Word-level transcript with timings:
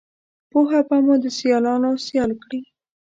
پوهه 0.51 0.79
به 0.87 0.97
مو 1.05 1.15
دسیالانوسیال 1.23 2.31
کړي 2.43 2.61